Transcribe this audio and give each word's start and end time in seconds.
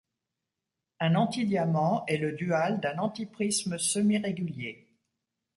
Un 0.99 1.13
antidiamant 1.13 2.07
est 2.07 2.17
le 2.17 2.31
dual 2.33 2.79
d'un 2.79 2.97
antiprisme 2.97 3.77
semi-régulier. 3.77 4.97